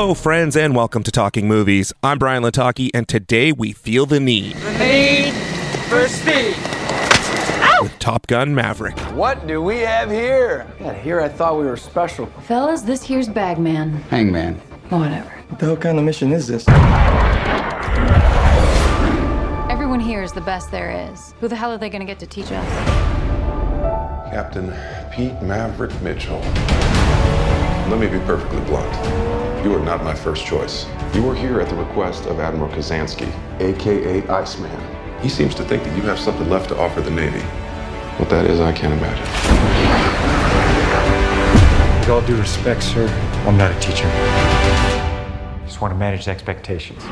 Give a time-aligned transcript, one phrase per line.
[0.00, 1.92] Hello, friends, and welcome to Talking Movies.
[2.04, 4.54] I'm Brian Lataki, and today we feel the need.
[4.54, 5.34] The need
[5.88, 6.54] for speed.
[7.82, 8.96] With Top Gun Maverick.
[9.16, 10.72] What do we have here?
[10.78, 12.26] Yeah, here I thought we were special.
[12.42, 13.94] Fellas, this here's Bagman.
[14.02, 14.54] Hangman.
[14.88, 15.30] Whatever.
[15.48, 16.68] What the hell kind of mission is this?
[19.68, 21.34] Everyone here is the best there is.
[21.40, 22.68] Who the hell are they gonna get to teach us?
[24.30, 24.72] Captain
[25.10, 26.38] Pete Maverick Mitchell.
[27.90, 29.47] Let me be perfectly blunt.
[29.64, 30.86] You are not my first choice.
[31.12, 33.28] You are here at the request of Admiral Kazansky,
[33.60, 35.20] aka Iceman.
[35.20, 37.40] He seems to think that you have something left to offer the Navy.
[38.18, 39.24] What that is, I can't imagine.
[41.98, 43.08] With all due respect, sir,
[43.48, 44.06] I'm not a teacher.
[44.06, 47.02] I Just want to manage expectations.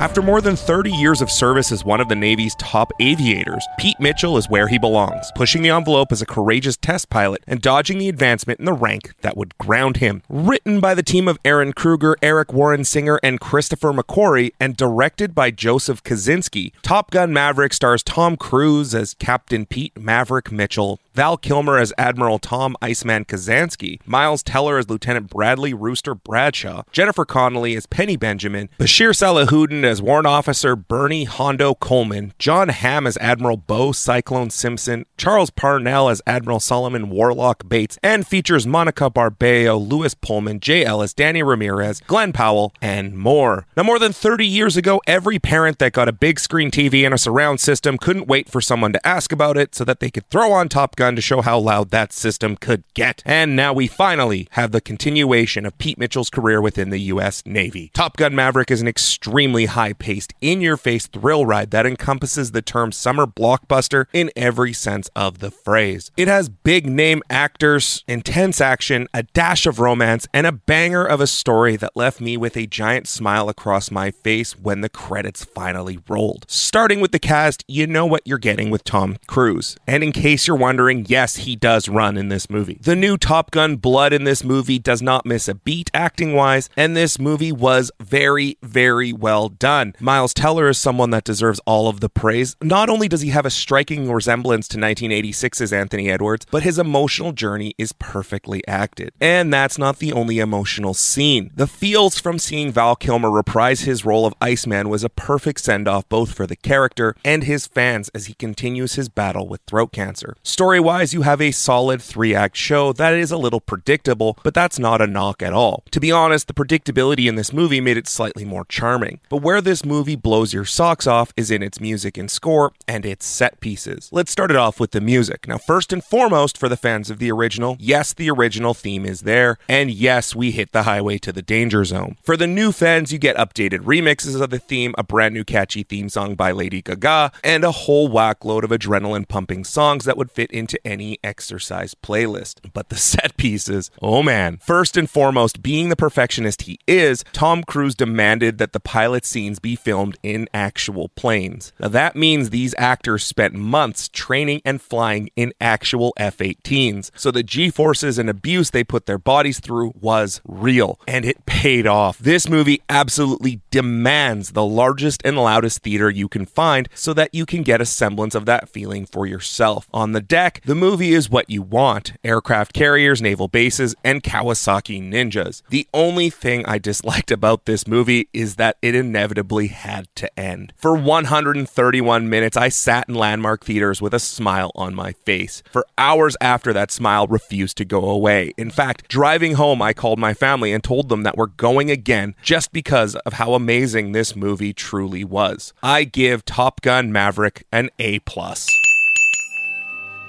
[0.00, 4.00] After more than 30 years of service as one of the Navy's top aviators, Pete
[4.00, 7.98] Mitchell is where he belongs, pushing the envelope as a courageous test pilot and dodging
[7.98, 10.22] the advancement in the rank that would ground him.
[10.30, 15.34] Written by the team of Ehren Kruger, Eric Warren Singer, and Christopher McQuarrie, and directed
[15.34, 21.36] by Joseph Kosinski, Top Gun Maverick stars Tom Cruise as Captain Pete Maverick Mitchell, Val
[21.36, 27.74] Kilmer as Admiral Tom Iceman Kazansky, Miles Teller as Lieutenant Bradley Rooster Bradshaw, Jennifer Connelly
[27.74, 33.56] as Penny Benjamin, Bashir Salahuddin as Warrant Officer Bernie Hondo Coleman, Jon Hamm as Admiral
[33.56, 40.14] Beau Cyclone Simpson, Charles Parnell as Admiral Solomon Warlock Bates, and features Monica Barbaro, Lewis
[40.14, 43.66] Pullman, Jay Ellis, Danny Ramirez, Glen Powell, and more.
[43.76, 47.12] Now, more than 30 years ago, every parent that got a big screen TV and
[47.12, 50.28] a surround system couldn't wait for someone to ask about it so that they could
[50.30, 53.22] throw on Top Gun to show how loud that system could get.
[53.24, 57.42] And now we finally have the continuation of Pete Mitchell's career within the U.S.
[57.46, 57.90] Navy.
[57.94, 62.50] Top Gun Maverick is an extremely high paced, in your face thrill ride that encompasses
[62.50, 66.10] the term summer blockbuster in every sense of the phrase.
[66.18, 71.22] It has big name actors, intense action, a dash of romance, and a banger of
[71.22, 75.46] a story that left me with a giant smile across my face when the credits
[75.46, 76.44] finally rolled.
[76.46, 79.78] Starting with the cast, you know what you're getting with Tom Cruise.
[79.86, 82.78] And in case you're wondering, yes, he does run in this movie.
[82.82, 86.68] The new Top Gun blood in this movie does not miss a beat acting wise,
[86.76, 89.94] and this movie was very, very well done.
[90.00, 92.56] Miles Teller is someone that deserves all of the praise.
[92.62, 97.32] Not only does he have a striking resemblance to 1986's Anthony Edwards, but his emotional
[97.32, 99.12] journey is perfectly acted.
[99.20, 101.50] And that's not the only emotional scene.
[101.54, 105.86] The feels from seeing Val Kilmer reprise his role of Iceman was a perfect send
[105.86, 109.92] off both for the character and his fans as he continues his battle with throat
[109.92, 110.36] cancer.
[110.42, 114.54] Story wise, you have a solid three act show that is a little predictable, but
[114.54, 115.84] that's not a knock at all.
[115.90, 119.20] To be honest, the predictability in this movie made it slightly more charming.
[119.28, 123.06] But where this movie blows your socks off is in its music and score and
[123.06, 124.08] its set pieces.
[124.12, 125.46] Let's start it off with the music.
[125.48, 129.22] Now, first and foremost, for the fans of the original, yes, the original theme is
[129.22, 132.16] there, and yes, we hit the highway to the danger zone.
[132.22, 135.82] For the new fans, you get updated remixes of the theme, a brand new catchy
[135.82, 140.16] theme song by Lady Gaga, and a whole whack load of adrenaline pumping songs that
[140.16, 142.72] would fit into any exercise playlist.
[142.72, 144.58] But the set pieces, oh man.
[144.58, 149.58] First and foremost, being the perfectionist he is, Tom Cruise demanded that the pilot scenes
[149.58, 151.72] be filmed in actual planes.
[151.78, 157.10] Now that means these actors spent months training and flying in actual F 18s.
[157.14, 161.46] So the G forces and abuse they put their bodies through was real, and it
[161.46, 162.18] paid off.
[162.18, 167.46] This movie absolutely demands the largest and loudest theater you can find so that you
[167.46, 169.88] can get a semblance of that feeling for yourself.
[169.92, 175.02] On the deck, the movie is what you want aircraft carriers, naval bases, and Kawasaki
[175.02, 175.62] ninjas.
[175.68, 180.72] The only thing I disliked about this movie is that it inevitably had to end.
[180.76, 185.62] For 131 minutes, I sat in landmark theaters with a smile on my face.
[185.70, 188.52] For hours after that smile refused to go away.
[188.56, 192.34] In fact, driving home, I called my family and told them that we're going again
[192.42, 195.72] just because of how amazing this movie truly was.
[195.82, 198.79] I give Top Gun Maverick an A plus.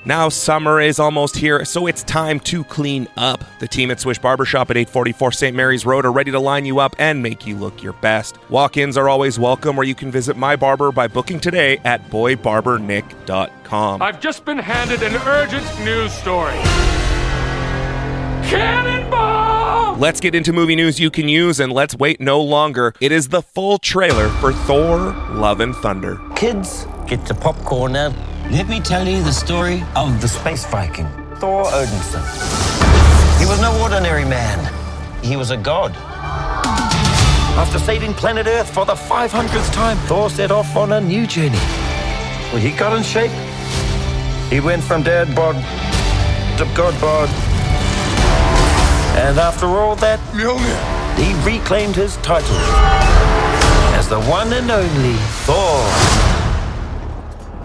[0.03, 3.43] Now summer is almost here, so it's time to clean up.
[3.59, 5.55] The team at Swish Barbershop at 844 St.
[5.55, 8.39] Mary's Road are ready to line you up and make you look your best.
[8.49, 14.01] Walk-ins are always welcome, or you can visit my barber by booking today at boybarbernick.com.
[14.01, 16.57] I've just been handed an urgent news story.
[18.49, 19.97] Cannonball!
[19.97, 22.95] Let's get into movie news you can use, and let's wait no longer.
[22.99, 26.19] It is the full trailer for Thor: Love and Thunder.
[26.35, 28.15] Kids, get the popcorn now.
[28.51, 32.21] Let me tell you the story of the space Viking, Thor Odinson.
[33.39, 34.59] He was no ordinary man.
[35.23, 35.95] He was a god.
[37.55, 41.63] After saving planet Earth for the 500th time, Thor set off on a new journey.
[42.51, 43.31] Well, he got in shape.
[44.51, 45.55] He went from dad bod
[46.57, 47.29] to god bod.
[49.15, 50.19] And after all that,
[51.17, 52.57] he reclaimed his title
[53.95, 55.15] as the one and only
[55.45, 56.30] Thor.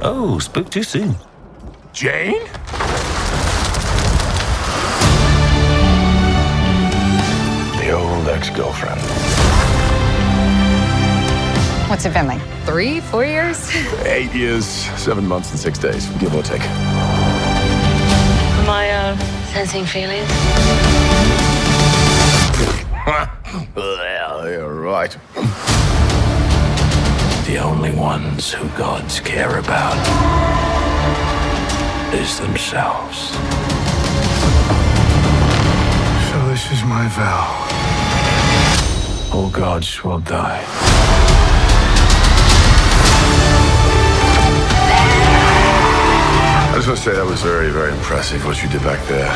[0.03, 1.17] Oh, spoke too soon.
[1.93, 2.43] Jane?
[7.81, 9.01] The old ex-girlfriend.
[11.89, 12.43] What's it been like?
[12.65, 13.71] Three, four years?
[14.05, 16.61] Eight years, seven months, and six days, give or take.
[16.63, 16.69] Am
[18.69, 19.17] I uh,
[19.53, 20.29] sensing feelings?
[23.75, 25.17] well, you're right.
[27.47, 29.97] The only ones who gods care about
[32.13, 33.31] is themselves.
[36.29, 37.47] So this is my vow.
[39.33, 40.65] All gods will die.
[46.69, 49.33] I just want to say that was very, very impressive what you did back there.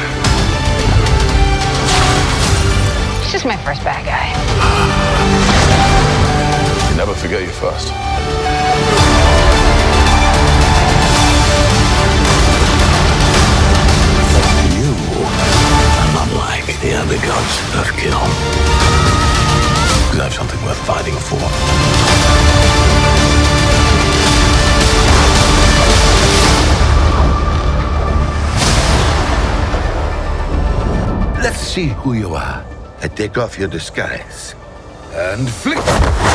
[3.22, 4.99] He's just my first bad guy.
[7.00, 7.88] You never forget your first.
[14.76, 14.92] You
[15.96, 17.86] are not like the other gods of.
[20.10, 21.40] Because I have something worth fighting for.
[31.42, 32.62] Let's see who you are.
[33.00, 34.54] I take off your disguise.
[35.14, 36.29] And flick.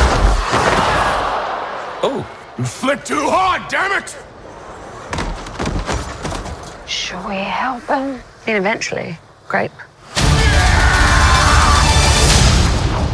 [2.08, 2.24] Oh,
[2.56, 4.16] You flick too hard, damn it!
[6.88, 8.22] Should we help him?
[8.44, 9.18] Then eventually,
[9.48, 9.72] grape.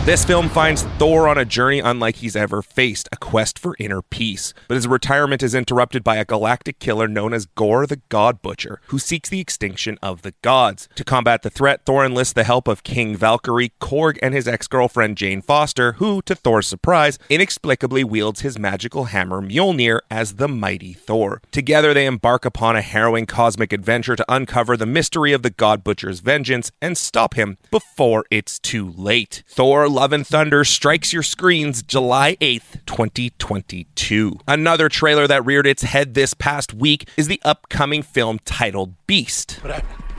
[0.04, 4.02] This film finds Thor on a journey unlike he's ever faced, a quest for inner
[4.02, 4.52] peace.
[4.66, 8.80] But his retirement is interrupted by a galactic killer known as Gorr the God Butcher,
[8.86, 10.88] who seeks the extinction of the gods.
[10.96, 14.66] To combat the threat, Thor enlists the help of King Valkyrie, Korg, and his ex
[14.66, 20.48] girlfriend Jane Foster, who, to Thor's surprise, inexplicably wields his magical hammer Mjolnir as the
[20.48, 21.40] mighty Thor.
[21.52, 25.84] Together, they embark upon a harrowing cosmic adventure to uncover the mystery of the God
[25.84, 29.44] Butcher's vengeance and stop him before it's too late.
[29.46, 34.38] Thor Love and Thunder strikes your screens July 8th, 2022.
[34.48, 39.60] Another trailer that reared its head this past week is the upcoming film titled Beast.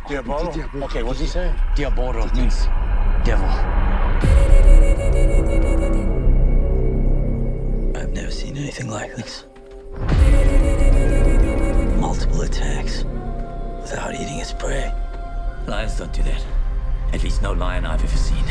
[0.08, 0.54] Diabolo?
[0.84, 1.56] Okay, what's he saying?
[1.76, 2.66] Diabolo means
[3.26, 3.48] devil.
[8.00, 9.46] I've never seen anything like this.
[12.00, 13.06] Multiple attacks
[13.82, 14.94] without eating its prey.
[15.66, 16.46] Lions don't do that.
[17.12, 18.46] At least no lion I've ever seen.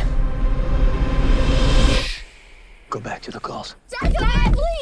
[2.93, 3.75] Go back to the calls.
[3.89, 4.82] Dad, Dad, please!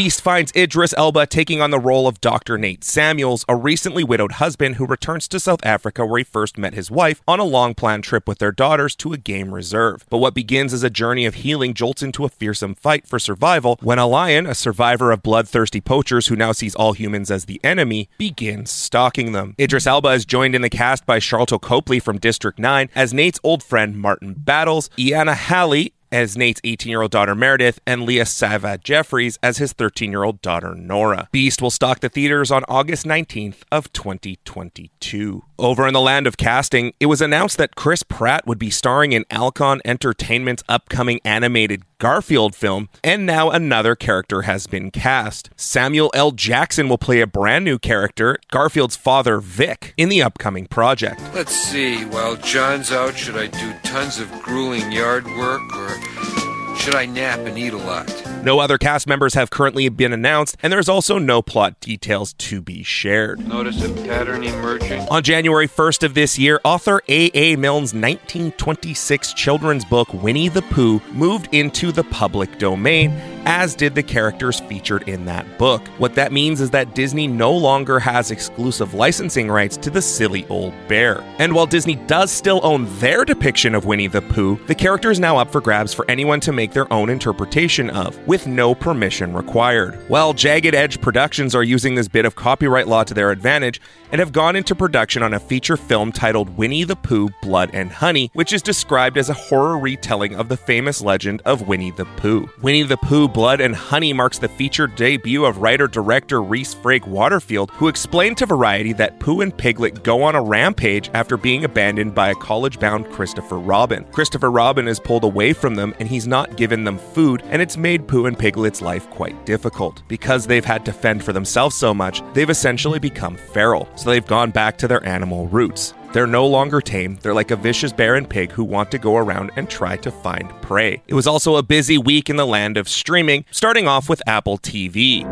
[0.00, 2.56] Beast finds Idris Elba taking on the role of Dr.
[2.56, 6.72] Nate Samuels, a recently widowed husband who returns to South Africa where he first met
[6.72, 10.06] his wife on a long planned trip with their daughters to a game reserve.
[10.08, 13.78] But what begins as a journey of healing jolts into a fearsome fight for survival
[13.82, 17.60] when a lion, a survivor of bloodthirsty poachers who now sees all humans as the
[17.62, 19.54] enemy, begins stalking them.
[19.60, 23.38] Idris Elba is joined in the cast by Sharlto Copley from District 9 as Nate's
[23.44, 28.26] old friend Martin Battles, Iyana Halley as Nate's 18 year old daughter Meredith, and Leah
[28.26, 31.28] Sava Jeffries as his 13 year old daughter Nora.
[31.32, 35.42] Beast will stock the theaters on August 19th of 2022.
[35.58, 39.12] Over in the land of casting, it was announced that Chris Pratt would be starring
[39.12, 45.50] in Alcon Entertainment's upcoming animated Garfield film, and now another character has been cast.
[45.54, 46.30] Samuel L.
[46.30, 51.20] Jackson will play a brand new character, Garfield's father, Vic, in the upcoming project.
[51.34, 52.06] Let's see.
[52.06, 56.39] While John's out, should I do tons of grueling yard work or
[56.80, 58.10] should I nap and eat a lot?
[58.42, 62.62] No other cast members have currently been announced, and there's also no plot details to
[62.62, 63.46] be shared.
[63.46, 65.06] Notice a pattern emerging?
[65.10, 67.56] On January 1st of this year, author A.A.
[67.56, 73.10] Milne's 1926 children's book Winnie the Pooh moved into the public domain,
[73.44, 75.86] as did the characters featured in that book.
[75.98, 80.46] What that means is that Disney no longer has exclusive licensing rights to the silly
[80.48, 81.22] old bear.
[81.38, 85.20] And while Disney does still own their depiction of Winnie the Pooh, the character is
[85.20, 89.32] now up for grabs for anyone to make their own interpretation of, with no permission
[89.32, 89.98] required.
[90.08, 93.80] Well, Jagged Edge Productions are using this bit of copyright law to their advantage
[94.12, 97.90] and have gone into production on a feature film titled Winnie the Pooh Blood and
[97.90, 102.04] Honey, which is described as a horror retelling of the famous legend of Winnie the
[102.04, 102.48] Pooh.
[102.60, 107.06] Winnie the Pooh Blood and Honey marks the feature debut of writer director Rhys Frake
[107.06, 111.64] Waterfield, who explained to Variety that Pooh and Piglet go on a rampage after being
[111.64, 114.04] abandoned by a college bound Christopher Robin.
[114.10, 117.76] Christopher Robin is pulled away from them and he's not given them food, and it's
[117.76, 120.02] made Pooh and Piglet's life quite difficult.
[120.08, 124.26] Because they've had to fend for themselves so much, they've essentially become feral, so they've
[124.26, 125.94] gone back to their animal roots.
[126.12, 127.18] They're no longer tame.
[127.22, 130.10] They're like a vicious bear and pig who want to go around and try to
[130.10, 131.02] find prey.
[131.06, 134.58] It was also a busy week in the land of streaming, starting off with Apple
[134.58, 135.24] TV.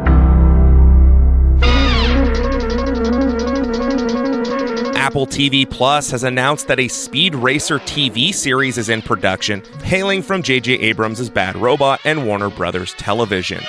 [5.09, 10.21] Apple TV Plus has announced that a Speed Racer TV series is in production, hailing
[10.21, 10.75] from J.J.
[10.75, 13.65] Abrams' Bad Robot and Warner Brothers Television.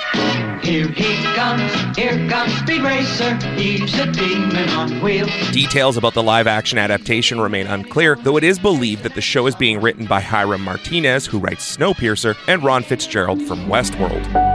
[0.62, 3.34] Here he comes, here comes Speed Racer.
[3.54, 5.30] He's a demon on wheels.
[5.50, 9.46] Details about the live action adaptation remain unclear, though it is believed that the show
[9.46, 14.49] is being written by Hiram Martinez, who writes Snowpiercer, and Ron Fitzgerald from Westworld.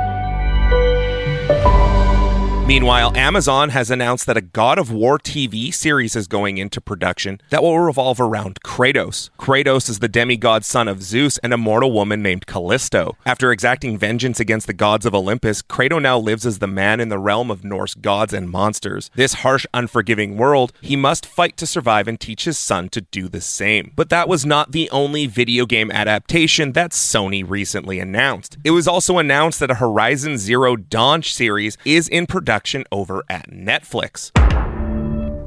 [2.68, 7.40] Meanwhile, Amazon has announced that a God of War TV series is going into production
[7.52, 9.30] that will revolve around Kratos.
[9.38, 13.18] Kratos is the demigod son of Zeus and a mortal woman named Callisto.
[13.24, 17.10] After exacting vengeance against the gods of Olympus, Kratos now lives as the man in
[17.10, 19.12] the realm of Norse gods and monsters.
[19.14, 23.28] This harsh, unforgiving world, he must fight to survive and teach his son to do
[23.28, 23.92] the same.
[23.96, 28.58] But that was not the only video game adaptation that Sony recently announced.
[28.64, 32.55] It was also announced that a Horizon Zero Dawn series is in production
[32.92, 34.32] over at Netflix.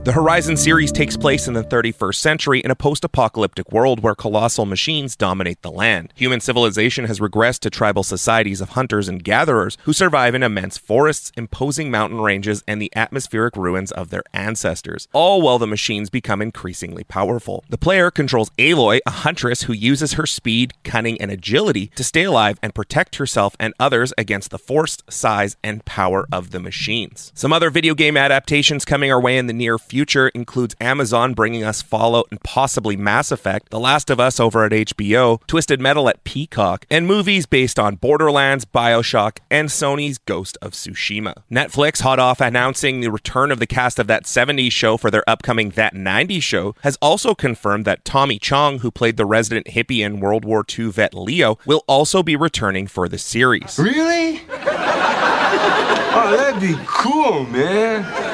[0.08, 4.14] The Horizon series takes place in the 31st century in a post apocalyptic world where
[4.14, 6.14] colossal machines dominate the land.
[6.16, 10.78] Human civilization has regressed to tribal societies of hunters and gatherers who survive in immense
[10.78, 16.08] forests, imposing mountain ranges, and the atmospheric ruins of their ancestors, all while the machines
[16.08, 17.62] become increasingly powerful.
[17.68, 22.24] The player controls Aloy, a huntress who uses her speed, cunning, and agility to stay
[22.24, 27.30] alive and protect herself and others against the force, size, and power of the machines.
[27.34, 31.34] Some other video game adaptations coming our way in the near future future includes Amazon
[31.34, 35.80] bringing us Fallout and possibly Mass Effect, The Last of Us over at HBO, Twisted
[35.80, 41.34] Metal at Peacock, and movies based on Borderlands, Bioshock, and Sony's Ghost of Tsushima.
[41.50, 45.28] Netflix, hot off announcing the return of the cast of That 70s show for their
[45.28, 50.06] upcoming That 90s show, has also confirmed that Tommy Chong, who played the resident hippie
[50.06, 53.80] in World War II vet Leo, will also be returning for the series.
[53.80, 54.42] Really?
[54.48, 58.27] oh, that'd be cool, man.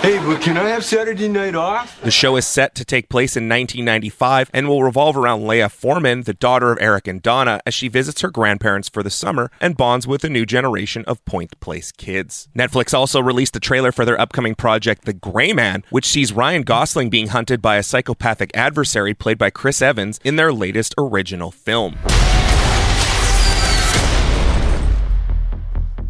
[0.00, 2.00] Hey, but can I have Saturday night off?
[2.02, 6.22] The show is set to take place in 1995 and will revolve around Leia Foreman,
[6.22, 9.76] the daughter of Eric and Donna, as she visits her grandparents for the summer and
[9.76, 12.48] bonds with a new generation of Point Place kids.
[12.56, 16.62] Netflix also released a trailer for their upcoming project, The Gray Man, which sees Ryan
[16.62, 21.50] Gosling being hunted by a psychopathic adversary played by Chris Evans in their latest original
[21.50, 21.98] film.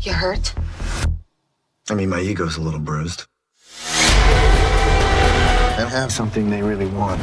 [0.01, 0.55] You hurt?
[1.91, 3.27] I mean, my ego's a little bruised.
[5.89, 7.19] I have something they really want.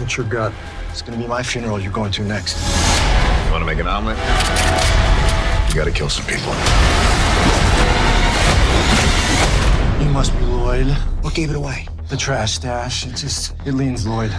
[0.00, 0.52] What's your gut?
[0.90, 2.56] It's gonna be my funeral you're going to next.
[3.46, 4.16] You wanna make an omelet?
[5.68, 6.52] You gotta kill some people.
[10.04, 10.88] You must be Lloyd.
[11.22, 11.86] What gave it away?
[12.08, 13.06] The trash stash.
[13.06, 14.32] It just, it leans Lloyd.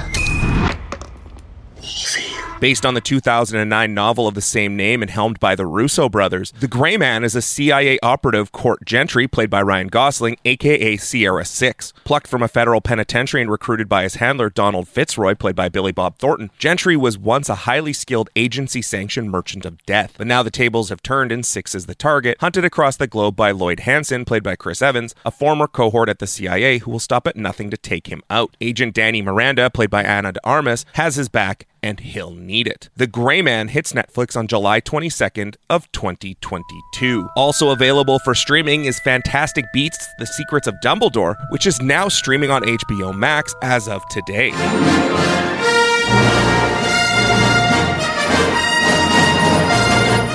[2.59, 6.51] Based on the 2009 novel of the same name and helmed by the Russo brothers,
[6.59, 11.45] the Gray Man is a CIA operative, Court Gentry, played by Ryan Gosling, aka Sierra
[11.45, 11.93] 6.
[12.03, 15.93] Plucked from a federal penitentiary and recruited by his handler, Donald Fitzroy, played by Billy
[15.93, 20.15] Bob Thornton, Gentry was once a highly skilled agency sanctioned merchant of death.
[20.17, 23.37] But now the tables have turned and Six is the target, hunted across the globe
[23.37, 26.99] by Lloyd Hansen, played by Chris Evans, a former cohort at the CIA who will
[26.99, 28.57] stop at nothing to take him out.
[28.59, 32.89] Agent Dani Miranda, played by Ana de Armas, has his back and he'll need it.
[32.95, 37.29] The Gray Man hits Netflix on July 22nd of 2022.
[37.36, 42.51] Also available for streaming is Fantastic Beasts: The Secrets of Dumbledore, which is now streaming
[42.51, 44.51] on HBO Max as of today.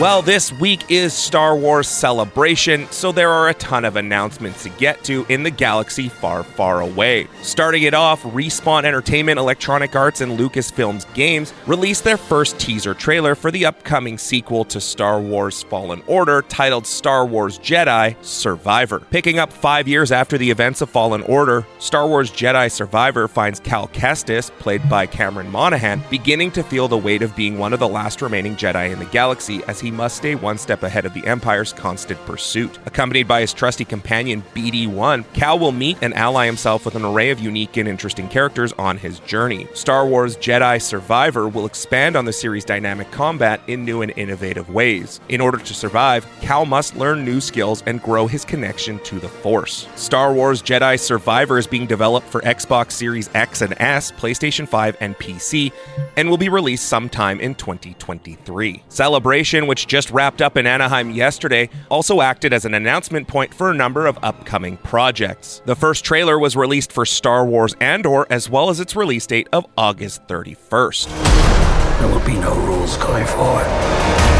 [0.04, 4.68] Well, this week is Star Wars Celebration, so there are a ton of announcements to
[4.68, 7.26] get to in the galaxy far, far away.
[7.40, 13.34] Starting it off, Respawn Entertainment, Electronic Arts, and Lucasfilms Games released their first teaser trailer
[13.34, 19.00] for the upcoming sequel to Star Wars Fallen Order titled Star Wars Jedi Survivor.
[19.10, 23.58] Picking up five years after the events of Fallen Order, Star Wars Jedi Survivor finds
[23.58, 27.78] Cal Kestis, played by Cameron Monaghan, beginning to feel the weight of being one of
[27.78, 31.14] the last remaining Jedi in the galaxy as he must stay one step ahead of
[31.14, 32.78] the Empire's constant pursuit.
[32.86, 37.04] Accompanied by his trusty companion BD 1, Cal will meet and ally himself with an
[37.04, 39.66] array of unique and interesting characters on his journey.
[39.74, 44.68] Star Wars Jedi Survivor will expand on the series' dynamic combat in new and innovative
[44.68, 45.20] ways.
[45.28, 49.28] In order to survive, Cal must learn new skills and grow his connection to the
[49.28, 49.86] Force.
[49.94, 54.96] Star Wars Jedi Survivor is being developed for Xbox Series X and S, PlayStation 5,
[55.00, 55.72] and PC,
[56.16, 58.82] and will be released sometime in 2023.
[58.88, 63.70] Celebration, which just wrapped up in Anaheim yesterday, also acted as an announcement point for
[63.70, 65.62] a number of upcoming projects.
[65.64, 69.48] The first trailer was released for Star Wars Andor, as well as its release date
[69.52, 71.08] of August 31st.
[71.98, 74.33] There will be no rules going forward.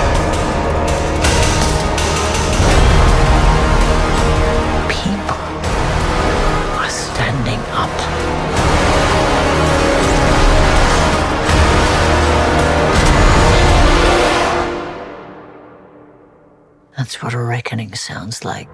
[17.04, 18.66] That's what a reckoning sounds like.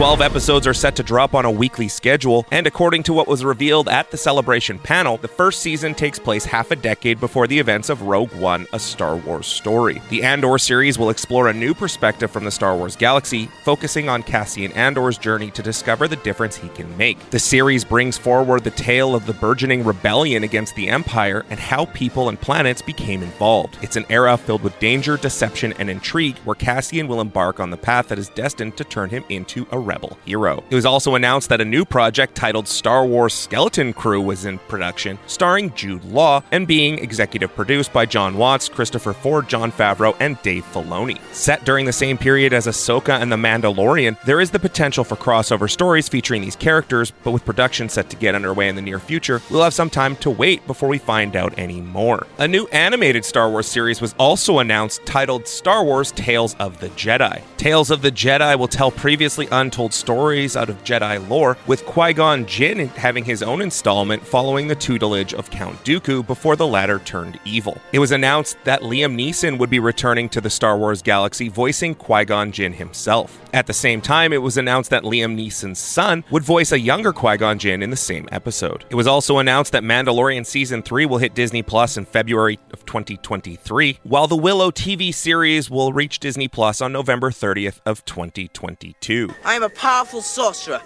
[0.00, 3.44] 12 episodes are set to drop on a weekly schedule, and according to what was
[3.44, 7.58] revealed at the celebration panel, the first season takes place half a decade before the
[7.58, 10.00] events of Rogue One, a Star Wars story.
[10.08, 14.22] The Andor series will explore a new perspective from the Star Wars galaxy, focusing on
[14.22, 17.18] Cassian Andor's journey to discover the difference he can make.
[17.28, 21.84] The series brings forward the tale of the burgeoning rebellion against the Empire and how
[21.84, 23.76] people and planets became involved.
[23.82, 27.76] It's an era filled with danger, deception, and intrigue where Cassian will embark on the
[27.76, 30.62] path that is destined to turn him into a rebel hero.
[30.70, 34.58] It was also announced that a new project titled Star Wars Skeleton Crew was in
[34.70, 40.14] production, starring Jude Law and being executive produced by Jon Watts, Christopher Ford, Jon Favreau,
[40.20, 41.18] and Dave Filoni.
[41.32, 45.16] Set during the same period as Ahsoka and The Mandalorian, there is the potential for
[45.16, 49.00] crossover stories featuring these characters, but with production set to get underway in the near
[49.00, 52.26] future, we'll have some time to wait before we find out any more.
[52.38, 56.90] A new animated Star Wars series was also announced titled Star Wars Tales of the
[56.90, 57.42] Jedi.
[57.56, 62.12] Tales of the Jedi will tell previously untold stories out of Jedi lore, with Qui
[62.12, 66.98] Gon Jinn having his own installment following the tutelage of Count Dooku before the latter
[66.98, 67.78] turned evil.
[67.92, 71.94] It was announced that Liam Neeson would be returning to the Star Wars galaxy, voicing
[71.94, 73.40] Qui Gon Jinn himself.
[73.54, 77.12] At the same time, it was announced that Liam Neeson's son would voice a younger
[77.12, 78.84] Qui Gon Jinn in the same episode.
[78.90, 82.84] It was also announced that Mandalorian Season 3 will hit Disney Plus in February of
[82.84, 89.30] 2023, while the Willow TV series will reach Disney Plus on November 30th of 2022.
[89.44, 90.82] I am a powerful sorcerer.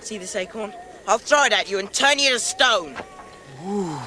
[0.00, 0.72] See this acorn?
[1.06, 2.94] I'll throw it at you and turn you to stone.
[3.66, 3.98] Ooh,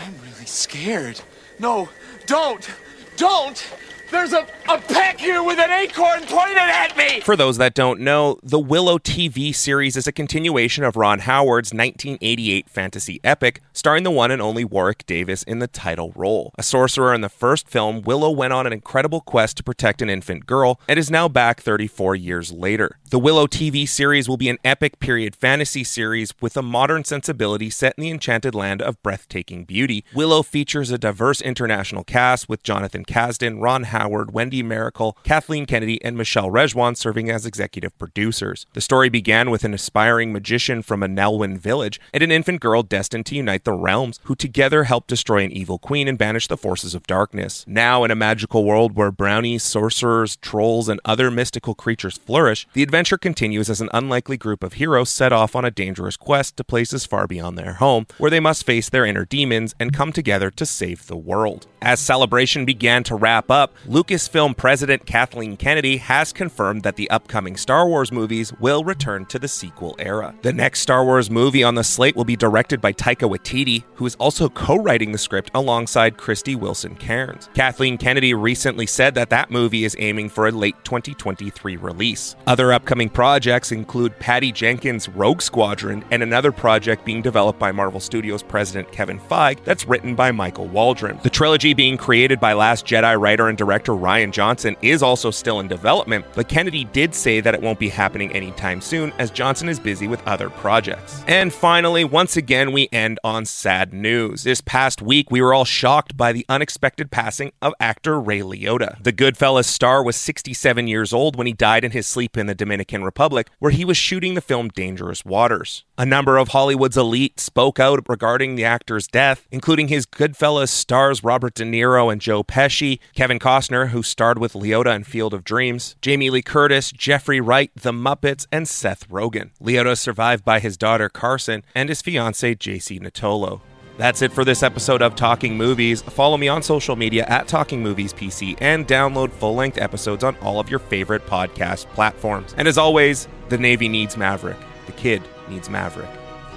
[0.00, 1.20] I'm really scared.
[1.58, 1.88] No,
[2.26, 2.68] don't!
[3.16, 3.64] Don't!
[4.12, 7.20] There's a, a peck here with an acorn pointed at me!
[7.20, 11.72] For those that don't know, the Willow TV series is a continuation of Ron Howard's
[11.72, 16.52] 1988 fantasy epic, starring the one and only Warwick Davis in the title role.
[16.58, 20.10] A sorcerer in the first film, Willow went on an incredible quest to protect an
[20.10, 22.98] infant girl and is now back 34 years later.
[23.08, 27.70] The Willow TV series will be an epic period fantasy series with a modern sensibility
[27.70, 30.04] set in the enchanted land of breathtaking beauty.
[30.14, 36.02] Willow features a diverse international cast with Jonathan Kasdan, Ron Howard, Wendy Mericle, Kathleen Kennedy,
[36.04, 38.66] and Michelle Rejwan serving as executive producers.
[38.74, 42.82] The story began with an aspiring magician from a Nelwyn village and an infant girl
[42.82, 46.56] destined to unite the realms, who together help destroy an evil queen and banish the
[46.56, 47.64] forces of darkness.
[47.66, 52.82] Now, in a magical world where brownies, sorcerers, trolls, and other mystical creatures flourish, the
[52.82, 56.64] adventure continues as an unlikely group of heroes set off on a dangerous quest to
[56.64, 60.50] places far beyond their home, where they must face their inner demons and come together
[60.50, 61.66] to save the world.
[61.80, 67.58] As celebration began to wrap up, Lucasfilm president Kathleen Kennedy has confirmed that the upcoming
[67.58, 70.34] Star Wars movies will return to the sequel era.
[70.40, 74.06] The next Star Wars movie on the slate will be directed by Taika Waititi, who
[74.06, 77.50] is also co-writing the script alongside Krysty Wilson Cairns.
[77.52, 82.34] Kathleen Kennedy recently said that that movie is aiming for a late 2023 release.
[82.46, 88.00] Other upcoming projects include Patty Jenkins' Rogue Squadron and another project being developed by Marvel
[88.00, 91.20] Studios president Kevin Feige that's written by Michael Waldron.
[91.22, 95.58] The trilogy being created by Last Jedi writer and director Rian Johnson is also still
[95.58, 99.68] in development, but Kennedy did say that it won't be happening anytime soon as Johnson
[99.68, 101.24] is busy with other projects.
[101.26, 104.44] And finally, once again, we end on sad news.
[104.44, 109.02] This past week, we were all shocked by the unexpected passing of actor Ray Liotta.
[109.02, 112.54] The Goodfellas star was 67 years old when he died in his sleep in the
[112.54, 115.84] Dominican Republic, where he was shooting the film Dangerous Waters.
[116.02, 121.22] A number of Hollywood's elite spoke out regarding the actor's death, including his Goodfellas stars
[121.22, 125.44] Robert De Niro and Joe Pesci, Kevin Costner, who starred with Liotta in Field of
[125.44, 129.50] Dreams, Jamie Lee Curtis, Jeffrey Wright, The Muppets, and Seth Rogen.
[129.62, 133.60] Liotta survived by his daughter Carson and his fiancee Jacy Nittolo.
[133.96, 136.02] That's it for this episode of Talking Movies.
[136.02, 140.36] Follow me on social media at Talking Movies PC and download full length episodes on
[140.38, 142.56] all of your favorite podcast platforms.
[142.58, 144.58] And as always, the Navy needs Maverick.
[144.86, 146.10] The kid needs Maverick.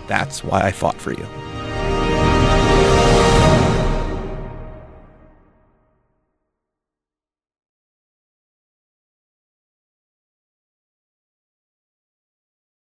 [0.07, 1.64] That's why I fought for you.